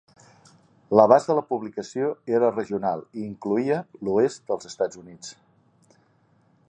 [0.99, 3.77] L'abast de la publicació era regional i incloïa
[4.09, 5.35] l'oest dels Estats Units.